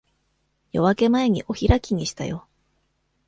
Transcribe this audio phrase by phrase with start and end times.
[0.71, 2.47] 夜明け前にお開きにしたよ。